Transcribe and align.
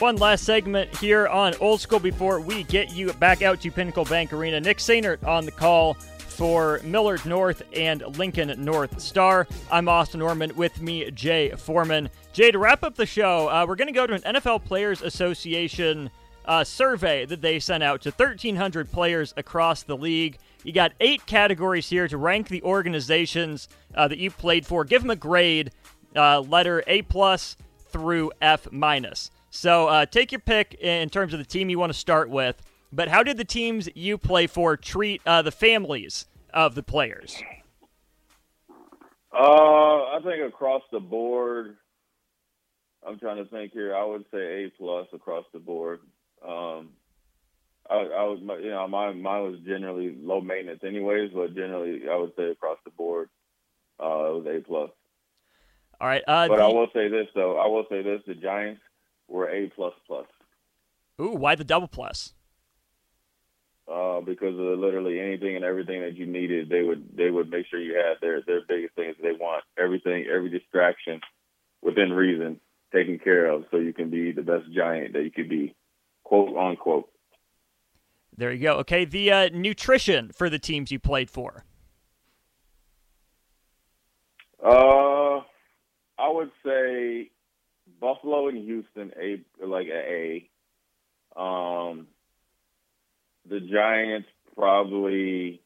One 0.00 0.16
last 0.16 0.42
segment 0.42 0.92
here 0.96 1.28
on 1.28 1.54
Old 1.60 1.80
School 1.80 2.00
before 2.00 2.40
we 2.40 2.64
get 2.64 2.90
you 2.90 3.12
back 3.12 3.42
out 3.42 3.60
to 3.60 3.70
Pinnacle 3.70 4.04
Bank 4.04 4.32
Arena. 4.32 4.58
Nick 4.60 4.78
Sainert 4.78 5.24
on 5.24 5.44
the 5.44 5.52
call 5.52 5.94
for 5.94 6.80
Millard 6.82 7.24
North 7.24 7.62
and 7.72 8.02
Lincoln 8.18 8.52
North 8.64 9.00
Star. 9.00 9.46
I'm 9.70 9.88
Austin 9.88 10.18
Norman 10.18 10.50
with 10.56 10.82
me, 10.82 11.08
Jay 11.12 11.50
Foreman. 11.50 12.10
Jay, 12.32 12.50
to 12.50 12.58
wrap 12.58 12.82
up 12.82 12.96
the 12.96 13.06
show, 13.06 13.48
uh, 13.48 13.64
we're 13.68 13.76
going 13.76 13.86
to 13.86 13.92
go 13.92 14.04
to 14.04 14.14
an 14.14 14.34
NFL 14.34 14.64
Players 14.64 15.00
Association 15.00 16.10
uh, 16.44 16.64
survey 16.64 17.24
that 17.26 17.40
they 17.40 17.60
sent 17.60 17.84
out 17.84 18.00
to 18.00 18.10
1,300 18.10 18.90
players 18.90 19.32
across 19.36 19.84
the 19.84 19.96
league. 19.96 20.38
You 20.64 20.72
got 20.72 20.90
eight 20.98 21.24
categories 21.24 21.88
here 21.88 22.08
to 22.08 22.16
rank 22.16 22.48
the 22.48 22.64
organizations 22.64 23.68
uh, 23.94 24.08
that 24.08 24.18
you've 24.18 24.38
played 24.38 24.66
for. 24.66 24.84
Give 24.84 25.02
them 25.02 25.10
a 25.10 25.16
grade, 25.16 25.70
uh, 26.16 26.40
letter 26.40 26.82
A 26.88 27.02
plus 27.02 27.56
through 27.90 28.32
F 28.42 28.66
minus. 28.72 29.30
So 29.54 29.86
uh, 29.86 30.04
take 30.04 30.32
your 30.32 30.40
pick 30.40 30.74
in 30.80 31.08
terms 31.10 31.32
of 31.32 31.38
the 31.38 31.44
team 31.44 31.70
you 31.70 31.78
want 31.78 31.92
to 31.92 31.98
start 31.98 32.28
with. 32.28 32.60
But 32.92 33.06
how 33.06 33.22
did 33.22 33.36
the 33.36 33.44
teams 33.44 33.88
you 33.94 34.18
play 34.18 34.48
for 34.48 34.76
treat 34.76 35.22
uh, 35.24 35.42
the 35.42 35.52
families 35.52 36.26
of 36.52 36.74
the 36.74 36.82
players? 36.82 37.40
Uh, 39.32 39.36
I 39.36 40.18
think 40.24 40.42
across 40.42 40.82
the 40.90 40.98
board, 40.98 41.76
I'm 43.06 43.16
trying 43.20 43.36
to 43.36 43.48
think 43.48 43.72
here. 43.72 43.94
I 43.94 44.04
would 44.04 44.24
say 44.32 44.64
A 44.64 44.70
plus 44.70 45.06
across 45.12 45.44
the 45.52 45.60
board. 45.60 46.00
Um, 46.44 46.90
I, 47.88 47.94
I 47.94 48.24
was, 48.24 48.40
you 48.60 48.70
know, 48.70 48.88
mine, 48.88 49.22
mine 49.22 49.44
was 49.44 49.60
generally 49.64 50.16
low 50.20 50.40
maintenance, 50.40 50.80
anyways. 50.84 51.30
But 51.32 51.54
generally, 51.54 52.02
I 52.10 52.16
would 52.16 52.32
say 52.36 52.50
across 52.50 52.78
the 52.84 52.90
board, 52.90 53.28
uh, 54.02 54.04
it 54.04 54.34
was 54.34 54.46
A 54.48 54.60
plus. 54.66 54.90
All 56.00 56.08
right, 56.08 56.24
uh, 56.26 56.48
but 56.48 56.56
the, 56.56 56.62
I 56.64 56.66
will 56.66 56.88
say 56.92 57.08
this 57.08 57.28
though. 57.36 57.56
I 57.56 57.68
will 57.68 57.86
say 57.88 58.02
this: 58.02 58.20
the 58.26 58.34
Giants 58.34 58.80
were 59.28 59.48
A 59.48 59.70
plus 59.74 59.94
plus. 60.06 60.26
Ooh, 61.20 61.34
why 61.34 61.54
the 61.54 61.64
double 61.64 61.88
plus? 61.88 62.34
Uh, 63.86 64.20
because 64.20 64.54
of 64.54 64.78
literally 64.78 65.20
anything 65.20 65.56
and 65.56 65.64
everything 65.64 66.00
that 66.00 66.16
you 66.16 66.26
needed, 66.26 66.70
they 66.70 66.82
would 66.82 67.16
they 67.16 67.30
would 67.30 67.50
make 67.50 67.66
sure 67.66 67.78
you 67.78 67.94
had 67.94 68.16
their 68.20 68.40
their 68.46 68.62
biggest 68.66 68.94
things 68.94 69.14
they 69.22 69.32
want 69.32 69.62
everything 69.78 70.26
every 70.32 70.48
distraction 70.48 71.20
within 71.82 72.12
reason 72.12 72.58
taken 72.94 73.18
care 73.18 73.46
of, 73.46 73.64
so 73.70 73.76
you 73.76 73.92
can 73.92 74.08
be 74.08 74.32
the 74.32 74.42
best 74.42 74.64
giant 74.72 75.12
that 75.12 75.24
you 75.24 75.30
could 75.30 75.48
be, 75.48 75.74
quote 76.22 76.56
unquote. 76.56 77.10
There 78.36 78.52
you 78.52 78.62
go. 78.62 78.78
Okay, 78.78 79.04
the 79.04 79.30
uh, 79.30 79.48
nutrition 79.52 80.30
for 80.32 80.48
the 80.48 80.58
teams 80.58 80.90
you 80.90 80.98
played 80.98 81.30
for. 81.30 81.64
Uh, 84.64 85.42
I 86.18 86.28
would 86.28 86.50
say 86.64 87.30
Buffalo 88.34 88.48
and 88.48 88.58
Houston, 88.58 89.12
a 89.20 89.64
like 89.64 89.86
a 89.88 90.48
A. 91.36 91.40
Um, 91.40 92.06
the 93.48 93.60
Giants 93.60 94.28
probably 94.56 95.60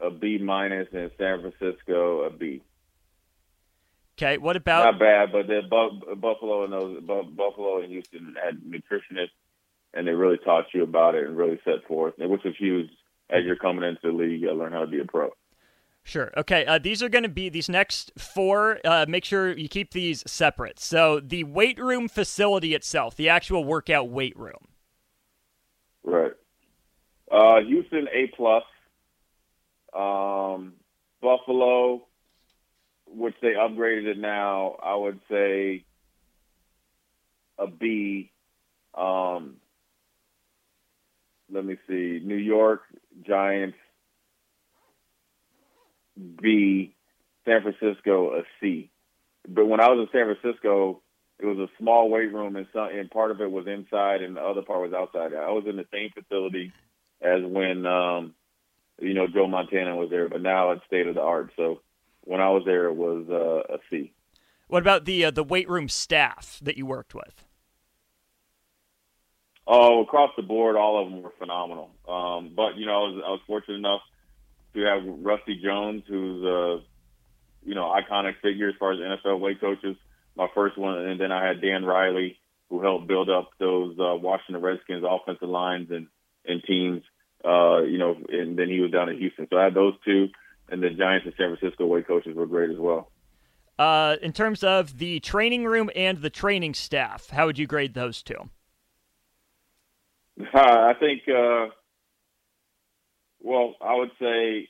a 0.00 0.10
B 0.10 0.38
minus, 0.38 0.88
and 0.92 1.10
San 1.18 1.40
Francisco 1.40 2.24
a 2.24 2.30
B. 2.30 2.62
Okay, 4.16 4.38
what 4.38 4.56
about 4.56 4.84
not 4.84 5.00
bad, 5.00 5.32
but 5.32 5.46
the 5.48 5.62
Buffalo 6.16 6.64
and 6.64 6.72
those 6.72 7.02
Buffalo 7.02 7.80
and 7.82 7.90
Houston 7.90 8.36
had 8.42 8.60
nutritionists, 8.60 9.30
and 9.92 10.06
they 10.06 10.12
really 10.12 10.38
taught 10.38 10.66
you 10.72 10.84
about 10.84 11.14
it 11.14 11.26
and 11.26 11.36
really 11.36 11.60
set 11.64 11.86
forth, 11.88 12.14
which 12.18 12.44
was 12.44 12.54
huge 12.56 12.90
as 13.30 13.44
you're 13.44 13.56
coming 13.56 13.88
into 13.88 14.00
the 14.02 14.12
league. 14.12 14.40
You 14.40 14.52
learn 14.52 14.72
how 14.72 14.80
to 14.80 14.86
be 14.86 15.00
a 15.00 15.04
pro. 15.04 15.30
Sure. 16.04 16.30
Okay. 16.36 16.66
Uh, 16.66 16.78
these 16.78 17.02
are 17.02 17.08
going 17.08 17.22
to 17.22 17.30
be 17.30 17.48
these 17.48 17.68
next 17.68 18.12
four. 18.18 18.78
Uh, 18.84 19.06
make 19.08 19.24
sure 19.24 19.56
you 19.56 19.68
keep 19.68 19.92
these 19.92 20.22
separate. 20.26 20.78
So 20.78 21.18
the 21.18 21.44
weight 21.44 21.78
room 21.78 22.08
facility 22.08 22.74
itself, 22.74 23.16
the 23.16 23.30
actual 23.30 23.64
workout 23.64 24.10
weight 24.10 24.38
room. 24.38 24.68
Right. 26.04 26.32
Uh, 27.30 27.60
Houston 27.62 28.06
A 28.12 28.26
plus. 28.36 28.64
Um, 29.94 30.74
Buffalo, 31.22 32.06
which 33.06 33.34
they 33.40 33.52
upgraded 33.52 34.06
it 34.06 34.18
now, 34.18 34.76
I 34.82 34.94
would 34.94 35.20
say 35.30 35.84
a 37.58 37.66
B. 37.66 38.30
Um, 38.94 39.56
let 41.50 41.64
me 41.64 41.76
see. 41.88 42.20
New 42.22 42.36
York 42.36 42.82
Giants 43.26 43.78
B, 46.16 46.94
San 47.44 47.62
Francisco 47.62 48.38
a 48.38 48.42
C. 48.60 48.90
But 49.48 49.66
when 49.66 49.80
I 49.80 49.88
was 49.88 50.06
in 50.06 50.18
San 50.18 50.34
Francisco, 50.34 51.02
it 51.38 51.46
was 51.46 51.58
a 51.58 51.68
small 51.78 52.08
weight 52.08 52.32
room, 52.32 52.56
and 52.56 52.66
some 52.72 52.88
and 52.88 53.10
part 53.10 53.30
of 53.30 53.40
it 53.40 53.50
was 53.50 53.66
inside, 53.66 54.22
and 54.22 54.36
the 54.36 54.40
other 54.40 54.62
part 54.62 54.80
was 54.80 54.92
outside. 54.92 55.34
I 55.34 55.50
was 55.50 55.64
in 55.68 55.76
the 55.76 55.86
same 55.92 56.10
facility 56.10 56.72
as 57.20 57.42
when 57.42 57.86
um, 57.86 58.34
you 59.00 59.14
know 59.14 59.26
Joe 59.26 59.46
Montana 59.46 59.96
was 59.96 60.10
there, 60.10 60.28
but 60.28 60.42
now 60.42 60.70
it's 60.70 60.84
state 60.86 61.06
of 61.06 61.16
the 61.16 61.20
art. 61.20 61.50
So 61.56 61.80
when 62.22 62.40
I 62.40 62.50
was 62.50 62.62
there, 62.64 62.86
it 62.86 62.94
was 62.94 63.26
uh, 63.28 63.74
a 63.74 63.78
C. 63.90 64.12
What 64.68 64.82
about 64.82 65.04
the 65.04 65.26
uh, 65.26 65.30
the 65.30 65.44
weight 65.44 65.68
room 65.68 65.88
staff 65.88 66.58
that 66.62 66.76
you 66.76 66.86
worked 66.86 67.14
with? 67.14 67.44
Oh, 69.66 70.02
across 70.02 70.30
the 70.36 70.42
board, 70.42 70.76
all 70.76 71.02
of 71.02 71.10
them 71.10 71.22
were 71.22 71.32
phenomenal. 71.38 71.90
Um, 72.06 72.52
but 72.54 72.76
you 72.76 72.86
know, 72.86 72.92
I 72.92 73.08
was, 73.08 73.22
I 73.26 73.30
was 73.30 73.40
fortunate 73.46 73.76
enough 73.76 74.02
to 74.74 74.80
have 74.82 75.02
Rusty 75.04 75.60
Jones, 75.62 76.02
who's 76.08 76.44
a 76.44 76.80
you 77.64 77.74
know 77.74 77.94
iconic 77.94 78.34
figure 78.42 78.68
as 78.68 78.74
far 78.78 78.92
as 78.92 78.98
NFL 78.98 79.40
weight 79.40 79.60
coaches. 79.60 79.96
My 80.36 80.48
first 80.54 80.76
one, 80.76 80.98
and 80.98 81.20
then 81.20 81.30
I 81.32 81.46
had 81.46 81.60
Dan 81.60 81.84
Riley, 81.84 82.38
who 82.68 82.82
helped 82.82 83.06
build 83.06 83.30
up 83.30 83.50
those 83.58 83.96
uh, 83.98 84.16
Washington 84.16 84.62
Redskins 84.62 85.04
offensive 85.08 85.48
lines 85.48 85.90
and 85.90 86.08
and 86.44 86.62
teams. 86.64 87.02
Uh, 87.44 87.82
you 87.82 87.98
know, 87.98 88.16
and 88.30 88.58
then 88.58 88.68
he 88.68 88.80
was 88.80 88.90
down 88.90 89.08
in 89.08 89.18
Houston. 89.18 89.46
So 89.50 89.58
I 89.58 89.64
had 89.64 89.74
those 89.74 89.94
two, 90.04 90.28
and 90.70 90.82
the 90.82 90.90
Giants 90.90 91.26
and 91.26 91.34
San 91.36 91.54
Francisco 91.56 91.86
weight 91.86 92.06
coaches 92.06 92.34
were 92.34 92.46
great 92.46 92.70
as 92.70 92.78
well. 92.78 93.10
Uh, 93.78 94.16
in 94.22 94.32
terms 94.32 94.62
of 94.62 94.98
the 94.98 95.20
training 95.20 95.64
room 95.64 95.90
and 95.94 96.18
the 96.18 96.30
training 96.30 96.74
staff, 96.74 97.30
how 97.30 97.46
would 97.46 97.58
you 97.58 97.66
grade 97.66 97.94
those 97.94 98.22
two? 98.22 98.48
Uh, 100.40 100.44
I 100.54 100.94
think 100.98 101.22
uh, 101.28 101.66
well, 103.44 103.74
I 103.80 103.94
would 103.94 104.10
say 104.18 104.68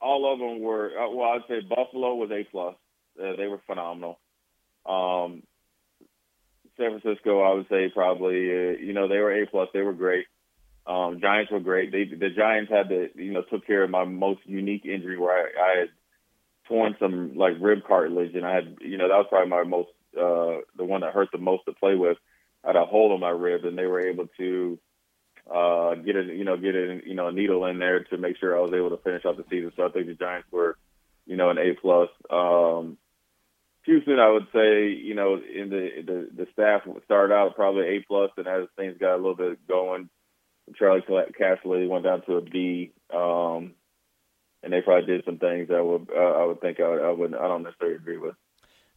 all 0.00 0.32
of 0.32 0.38
them 0.38 0.60
were. 0.60 0.90
Uh, 0.98 1.10
well, 1.10 1.28
I'd 1.28 1.46
say 1.46 1.60
Buffalo 1.60 2.14
was 2.14 2.30
A 2.30 2.44
plus. 2.50 2.74
Uh, 3.22 3.36
they 3.36 3.46
were 3.46 3.60
phenomenal. 3.66 4.18
Um, 4.86 5.42
San 6.78 6.98
Francisco, 6.98 7.42
I 7.42 7.54
would 7.54 7.68
say 7.68 7.90
probably. 7.92 8.50
Uh, 8.50 8.78
you 8.80 8.94
know, 8.94 9.08
they 9.08 9.18
were 9.18 9.42
A 9.42 9.46
plus. 9.46 9.68
They 9.74 9.82
were 9.82 9.92
great. 9.92 10.24
Um, 10.86 11.20
Giants 11.20 11.52
were 11.52 11.60
great. 11.60 11.92
They, 11.92 12.04
the 12.04 12.30
Giants 12.30 12.72
had 12.72 12.88
to, 12.88 13.10
you 13.14 13.32
know, 13.32 13.42
took 13.42 13.66
care 13.66 13.84
of 13.84 13.90
my 13.90 14.04
most 14.04 14.40
unique 14.46 14.86
injury 14.86 15.18
where 15.18 15.36
I, 15.36 15.62
I 15.62 15.78
had 15.80 15.88
torn 16.66 16.96
some 16.98 17.36
like 17.36 17.54
rib 17.60 17.80
cartilage, 17.86 18.34
and 18.34 18.46
I 18.46 18.54
had, 18.54 18.76
you 18.80 18.96
know, 18.96 19.08
that 19.08 19.16
was 19.16 19.26
probably 19.28 19.50
my 19.50 19.64
most, 19.64 19.90
uh, 20.16 20.64
the 20.78 20.84
one 20.84 21.02
that 21.02 21.12
hurt 21.12 21.28
the 21.30 21.38
most 21.38 21.66
to 21.66 21.74
play 21.74 21.94
with. 21.94 22.16
I 22.64 22.68
had 22.68 22.76
a 22.76 22.86
hole 22.86 23.14
in 23.14 23.20
my 23.20 23.30
rib, 23.30 23.66
and 23.66 23.76
they 23.76 23.86
were 23.86 24.00
able 24.00 24.28
to 24.38 24.78
uh, 25.50 25.94
get 25.96 26.16
a 26.16 26.22
you 26.22 26.44
know 26.44 26.56
get 26.56 26.74
a 26.74 27.00
you 27.04 27.14
know 27.14 27.28
a 27.28 27.32
needle 27.32 27.64
in 27.66 27.78
there 27.78 28.04
to 28.04 28.16
make 28.16 28.36
sure 28.38 28.56
I 28.56 28.60
was 28.60 28.72
able 28.72 28.90
to 28.90 29.02
finish 29.02 29.24
out 29.24 29.36
the 29.36 29.44
season. 29.50 29.72
So 29.76 29.86
I 29.86 29.90
think 29.90 30.06
the 30.06 30.14
Giants 30.14 30.48
were 30.50 30.76
you 31.26 31.36
know 31.36 31.50
an 31.50 31.58
A 31.58 31.74
plus. 31.80 32.08
Um, 32.30 32.98
Houston, 33.84 34.18
I 34.18 34.30
would 34.30 34.46
say 34.52 34.88
you 34.88 35.14
know 35.14 35.34
in 35.34 35.70
the 35.70 35.88
the, 36.06 36.44
the 36.44 36.46
staff 36.52 36.82
started 37.04 37.34
out 37.34 37.56
probably 37.56 37.96
A 37.96 38.04
plus, 38.06 38.30
and 38.36 38.46
as 38.46 38.68
things 38.76 38.96
got 38.98 39.14
a 39.14 39.16
little 39.16 39.34
bit 39.34 39.66
going, 39.66 40.08
Charley 40.76 41.02
Casserly 41.02 41.88
went 41.88 42.04
down 42.04 42.22
to 42.26 42.36
a 42.36 42.40
B. 42.40 42.92
Um, 43.12 43.74
and 44.62 44.72
they 44.72 44.82
probably 44.82 45.06
did 45.06 45.24
some 45.24 45.38
things 45.38 45.68
that 45.68 45.84
would 45.84 46.08
uh, 46.14 46.20
I 46.20 46.44
would 46.44 46.60
think 46.60 46.80
I, 46.80 46.88
would, 46.88 47.02
I 47.02 47.10
would 47.10 47.34
I 47.34 47.48
don't 47.48 47.62
necessarily 47.62 47.96
agree 47.96 48.18
with. 48.18 48.34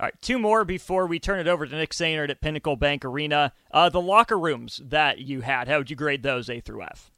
All 0.00 0.06
right, 0.06 0.22
two 0.22 0.38
more 0.38 0.64
before 0.64 1.06
we 1.06 1.18
turn 1.18 1.40
it 1.40 1.46
over 1.46 1.66
to 1.66 1.76
Nick 1.76 1.90
Sainert 1.90 2.30
at 2.30 2.40
Pinnacle 2.40 2.74
Bank 2.74 3.04
Arena. 3.04 3.52
Uh, 3.70 3.90
the 3.90 4.00
locker 4.00 4.38
rooms 4.38 4.80
that 4.82 5.18
you 5.18 5.42
had, 5.42 5.68
how 5.68 5.76
would 5.76 5.90
you 5.90 5.96
grade 5.96 6.22
those, 6.22 6.48
A 6.48 6.60
through 6.60 6.84
F? 6.84 7.10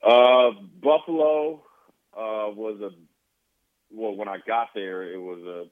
Uh, 0.00 0.50
Buffalo 0.80 1.54
uh, 2.16 2.54
was 2.54 2.80
a 2.80 2.90
well. 3.90 4.14
When 4.14 4.28
I 4.28 4.36
got 4.46 4.68
there, 4.76 5.12
it 5.12 5.20
was 5.20 5.40
a 5.40 5.64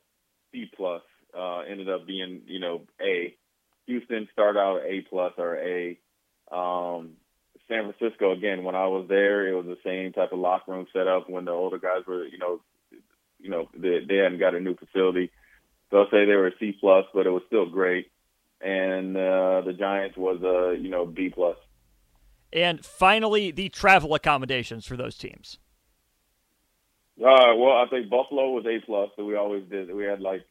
C 0.51 0.69
plus. 0.77 1.03
Uh, 1.33 1.61
ended 1.61 1.89
up 1.89 2.09
being 2.09 2.41
you 2.49 2.59
know 2.59 2.83
A. 3.01 3.37
Houston 3.87 4.29
started 4.33 4.59
out 4.59 4.81
A 4.85 5.03
plus 5.03 5.33
or 5.39 5.55
A. 5.59 5.97
Um, 6.51 7.13
San 7.69 7.93
Francisco 7.93 8.33
again. 8.33 8.65
When 8.65 8.75
I 8.75 8.89
was 8.89 9.07
there, 9.09 9.47
it 9.47 9.55
was 9.55 9.67
the 9.67 9.79
same 9.85 10.13
type 10.13 10.33
of 10.33 10.41
locker 10.41 10.73
room 10.73 10.89
setup. 10.93 11.31
When 11.31 11.45
the 11.45 11.53
older 11.53 11.79
guys 11.79 12.05
were 12.05 12.25
you 12.25 12.39
know 12.39 12.63
you 13.39 13.49
know 13.49 13.69
they, 13.77 14.01
they 14.07 14.17
hadn't 14.17 14.41
got 14.41 14.57
a 14.57 14.61
new 14.61 14.75
facility. 14.75 15.31
I'll 15.93 16.11
say 16.11 16.25
they 16.25 16.35
were 16.35 16.49
a 16.49 16.59
C 16.59 16.77
plus, 16.81 17.05
but 17.15 17.27
it 17.27 17.31
was 17.31 17.43
still 17.47 17.67
great. 17.69 18.11
And 18.61 19.17
uh, 19.17 19.63
the 19.65 19.75
Giants 19.79 20.17
was 20.17 20.43
a 20.43 20.81
you 20.81 20.91
know 20.91 21.07
B 21.07 21.31
plus. 21.31 21.57
And 22.53 22.85
finally, 22.85 23.51
the 23.51 23.69
travel 23.69 24.15
accommodations 24.15 24.87
for 24.87 24.97
those 24.97 25.17
teams. 25.19 25.59
Uh, 27.19 27.55
well, 27.57 27.73
I 27.73 27.87
think 27.91 28.11
Buffalo 28.11 28.51
was 28.51 28.67
A 28.67 28.85
plus, 28.85 29.11
so 29.17 29.25
we 29.25 29.37
always 29.37 29.65
did. 29.71 29.93
We 29.95 30.05
had 30.05 30.21
like 30.21 30.45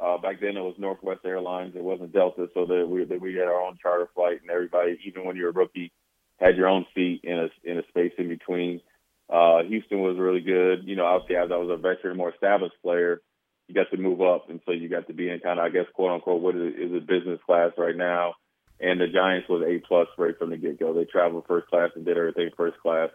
Uh, 0.00 0.16
back 0.16 0.40
then 0.40 0.56
it 0.56 0.62
was 0.62 0.74
Northwest 0.78 1.20
Airlines. 1.26 1.76
It 1.76 1.84
wasn't 1.84 2.12
Delta, 2.12 2.48
so 2.54 2.64
that 2.66 2.88
we 2.88 3.04
that 3.04 3.20
we 3.20 3.34
had 3.34 3.48
our 3.48 3.60
own 3.60 3.76
charter 3.82 4.08
flight, 4.14 4.40
and 4.40 4.50
everybody, 4.50 4.98
even 5.04 5.24
when 5.24 5.36
you're 5.36 5.50
a 5.50 5.52
rookie, 5.52 5.92
had 6.38 6.56
your 6.56 6.68
own 6.68 6.86
seat 6.94 7.20
in 7.22 7.38
a 7.38 7.48
in 7.64 7.78
a 7.78 7.86
space 7.88 8.12
in 8.16 8.28
between. 8.28 8.80
Uh, 9.28 9.62
Houston 9.64 10.00
was 10.00 10.16
really 10.18 10.40
good. 10.40 10.84
You 10.84 10.96
know, 10.96 11.04
obviously 11.04 11.36
as 11.36 11.50
I 11.52 11.56
was 11.56 11.70
a 11.70 11.76
veteran, 11.76 12.16
more 12.16 12.32
established 12.32 12.76
player, 12.82 13.20
you 13.70 13.74
got 13.74 13.90
to 13.90 13.96
move 13.96 14.20
up, 14.20 14.50
and 14.50 14.60
so 14.66 14.72
you 14.72 14.88
got 14.88 15.06
to 15.06 15.14
be 15.14 15.30
in 15.30 15.38
kind 15.38 15.60
of, 15.60 15.64
I 15.64 15.68
guess, 15.70 15.86
quote 15.94 16.10
unquote, 16.10 16.42
what 16.42 16.56
is, 16.56 16.74
is 16.74 16.92
a 16.92 17.00
business 17.00 17.38
class 17.46 17.70
right 17.78 17.96
now. 17.96 18.34
And 18.80 19.00
the 19.00 19.06
Giants 19.06 19.48
was 19.48 19.62
A 19.62 19.78
plus 19.86 20.08
right 20.18 20.36
from 20.38 20.50
the 20.50 20.56
get 20.56 20.80
go. 20.80 20.92
They 20.92 21.04
traveled 21.04 21.44
first 21.46 21.68
class 21.68 21.90
and 21.94 22.04
did 22.04 22.16
everything 22.16 22.50
first 22.56 22.78
class. 22.80 23.10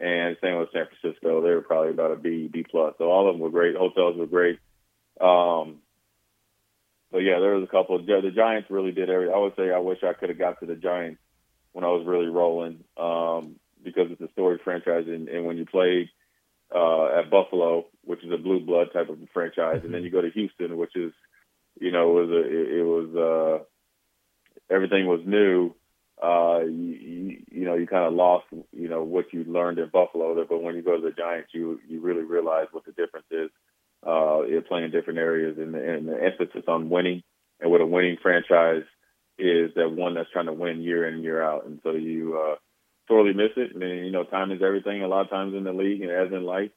And 0.00 0.36
same 0.40 0.58
with 0.58 0.70
San 0.72 0.86
Francisco. 0.86 1.42
They 1.42 1.50
were 1.50 1.60
probably 1.60 1.90
about 1.90 2.12
a 2.12 2.16
B 2.16 2.48
B 2.50 2.64
plus. 2.70 2.94
So 2.98 3.10
all 3.10 3.28
of 3.28 3.34
them 3.34 3.40
were 3.40 3.50
great. 3.50 3.76
Hotels 3.76 4.16
were 4.16 4.26
great. 4.26 4.60
Um, 5.20 5.78
but 7.10 7.18
yeah, 7.18 7.40
there 7.40 7.56
was 7.56 7.64
a 7.64 7.70
couple. 7.70 7.96
Of, 7.96 8.06
the 8.06 8.30
Giants 8.34 8.70
really 8.70 8.92
did 8.92 9.10
everything. 9.10 9.34
I 9.34 9.38
would 9.38 9.56
say 9.56 9.72
I 9.72 9.78
wish 9.80 9.98
I 10.04 10.12
could 10.12 10.28
have 10.28 10.38
got 10.38 10.60
to 10.60 10.66
the 10.66 10.76
Giants 10.76 11.20
when 11.72 11.84
I 11.84 11.88
was 11.88 12.06
really 12.06 12.28
rolling 12.28 12.84
um, 12.96 13.56
because 13.82 14.12
it's 14.12 14.20
a 14.20 14.32
storied 14.32 14.60
franchise. 14.62 15.06
And, 15.08 15.28
and 15.28 15.44
when 15.44 15.58
you 15.58 15.66
played 15.66 16.10
uh, 16.74 17.18
at 17.18 17.30
Buffalo, 17.30 17.86
which 18.04 18.24
is 18.24 18.32
a 18.32 18.36
blue 18.36 18.60
blood 18.60 18.88
type 18.92 19.08
of 19.08 19.18
franchise, 19.32 19.76
mm-hmm. 19.76 19.86
and 19.86 19.94
then 19.94 20.02
you 20.02 20.10
go 20.10 20.20
to 20.20 20.30
Houston, 20.30 20.76
which 20.76 20.96
is, 20.96 21.12
you 21.80 21.92
know, 21.92 22.18
it 22.18 22.26
was 22.26 22.30
a, 22.30 22.40
it, 22.40 22.78
it 22.78 22.82
was 22.82 23.14
uh, 23.60 24.74
everything 24.74 25.06
was 25.06 25.20
new. 25.24 25.74
Uh, 26.20 26.60
you, 26.64 26.94
you, 27.00 27.36
you 27.52 27.64
know, 27.64 27.74
you 27.74 27.86
kind 27.86 28.04
of 28.04 28.12
lost, 28.12 28.46
you 28.72 28.88
know, 28.88 29.04
what 29.04 29.32
you 29.32 29.44
learned 29.44 29.78
in 29.78 29.88
Buffalo. 29.88 30.34
There, 30.34 30.44
but 30.44 30.62
when 30.62 30.74
you 30.74 30.82
go 30.82 30.96
to 30.96 31.02
the 31.02 31.12
Giants, 31.12 31.50
you 31.54 31.78
you 31.88 32.00
really 32.00 32.24
realize 32.24 32.66
what 32.72 32.84
the 32.84 32.92
difference 32.92 33.26
is 33.30 33.50
uh, 34.06 34.42
you're 34.42 34.62
playing 34.62 34.90
different 34.90 35.18
areas 35.18 35.56
and 35.58 35.74
the, 35.74 35.78
and 35.78 36.08
the 36.08 36.22
emphasis 36.22 36.64
on 36.68 36.90
winning 36.90 37.22
and 37.60 37.70
what 37.70 37.80
a 37.80 37.86
winning 37.86 38.16
franchise 38.22 38.84
is 39.38 39.70
that 39.74 39.90
one 39.90 40.14
that's 40.14 40.30
trying 40.30 40.46
to 40.46 40.52
win 40.52 40.82
year 40.82 41.06
in 41.06 41.14
and 41.14 41.24
year 41.24 41.42
out. 41.42 41.66
And 41.66 41.80
so 41.82 41.92
you 41.92 42.38
uh, 42.38 42.56
totally 43.08 43.34
miss 43.34 43.50
it. 43.56 43.72
I 43.74 43.78
mean, 43.78 44.04
you 44.04 44.10
know, 44.10 44.24
time 44.24 44.52
is 44.52 44.62
everything 44.62 45.02
a 45.02 45.08
lot 45.08 45.22
of 45.22 45.30
times 45.30 45.54
in 45.54 45.64
the 45.64 45.72
league 45.72 46.02
and 46.02 46.10
as 46.10 46.32
in 46.32 46.44
life. 46.44 46.70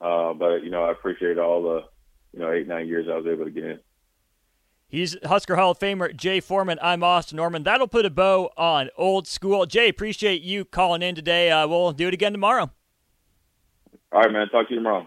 Uh, 0.00 0.32
but, 0.34 0.58
you 0.62 0.70
know, 0.70 0.84
I 0.84 0.92
appreciate 0.92 1.38
all 1.38 1.62
the, 1.62 1.80
you 2.32 2.40
know, 2.40 2.52
eight, 2.52 2.68
nine 2.68 2.86
years 2.86 3.06
I 3.10 3.16
was 3.16 3.26
able 3.26 3.46
to 3.46 3.50
get 3.50 3.64
in. 3.64 3.80
He's 4.86 5.16
Husker 5.24 5.56
Hall 5.56 5.72
of 5.72 5.78
Famer 5.78 6.16
Jay 6.16 6.40
Foreman. 6.40 6.78
I'm 6.80 7.02
Austin 7.02 7.36
Norman. 7.36 7.62
That'll 7.62 7.88
put 7.88 8.06
a 8.06 8.10
bow 8.10 8.50
on 8.56 8.88
old 8.96 9.26
school. 9.26 9.66
Jay, 9.66 9.88
appreciate 9.88 10.40
you 10.40 10.64
calling 10.64 11.02
in 11.02 11.14
today. 11.14 11.50
Uh, 11.50 11.66
we'll 11.66 11.92
do 11.92 12.08
it 12.08 12.14
again 12.14 12.32
tomorrow. 12.32 12.70
All 14.12 14.22
right, 14.22 14.32
man. 14.32 14.48
Talk 14.48 14.68
to 14.68 14.74
you 14.74 14.80
tomorrow. 14.80 15.06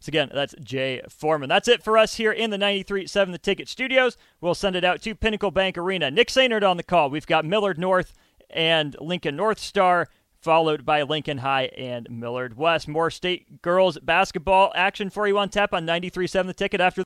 So 0.00 0.10
again, 0.10 0.30
that's 0.34 0.54
Jay 0.62 1.00
Foreman. 1.08 1.48
That's 1.48 1.68
it 1.68 1.82
for 1.82 1.96
us 1.96 2.16
here 2.16 2.32
in 2.32 2.50
the 2.50 2.58
93.7 2.58 3.32
The 3.32 3.38
Ticket 3.38 3.68
Studios. 3.68 4.18
We'll 4.42 4.54
send 4.54 4.76
it 4.76 4.84
out 4.84 5.00
to 5.02 5.14
Pinnacle 5.14 5.50
Bank 5.50 5.78
Arena. 5.78 6.10
Nick 6.10 6.28
Sainert 6.28 6.68
on 6.68 6.76
the 6.76 6.82
call. 6.82 7.08
We've 7.08 7.26
got 7.26 7.46
Millard 7.46 7.78
North 7.78 8.12
and 8.50 8.96
Lincoln 9.00 9.36
North 9.36 9.58
Star, 9.58 10.08
followed 10.40 10.84
by 10.84 11.02
Lincoln 11.02 11.38
High 11.38 11.70
and 11.76 12.06
Millard 12.10 12.56
West. 12.56 12.86
More 12.86 13.10
state 13.10 13.62
girls 13.62 13.98
basketball 13.98 14.72
action 14.74 15.10
for 15.10 15.26
you 15.26 15.38
on 15.38 15.48
tap 15.48 15.72
on 15.72 15.86
93.7 15.86 16.46
The 16.46 16.54
Ticket 16.54 16.80
after 16.80 17.02